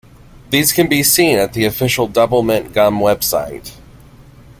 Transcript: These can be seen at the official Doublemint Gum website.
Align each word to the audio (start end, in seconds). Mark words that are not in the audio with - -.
These 0.49 0.71
can 0.73 0.89
be 0.89 1.03
seen 1.03 1.37
at 1.37 1.53
the 1.53 1.63
official 1.65 2.09
Doublemint 2.09 2.73
Gum 2.73 2.97
website. 2.97 3.75